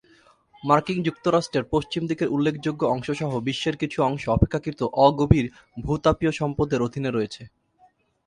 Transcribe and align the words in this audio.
মার্কিন 0.63 0.99
যুক্তরাষ্ট্রের 1.03 1.65
পশ্চিম 1.71 2.01
দিকের 2.07 2.31
উল্লেখযোগ্য 2.31 2.81
অংশ 2.85 3.07
সহ 3.11 3.31
বিশ্বের 3.39 3.75
কিছু 3.77 3.97
অংশ 4.03 4.23
অপেক্ষাকৃত 4.27 4.79
অগভীর 5.05 5.45
ভূ-তাপীয় 5.77 6.31
সম্পদের 6.31 6.79
অধীনে 6.81 7.09
রয়েছে। 7.11 7.43